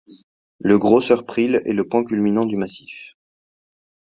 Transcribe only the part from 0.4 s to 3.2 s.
Le Grosser Priel est le point culminant du massif.